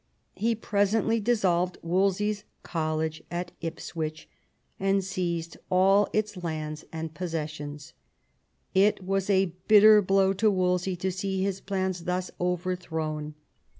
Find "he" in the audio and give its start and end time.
0.33-0.55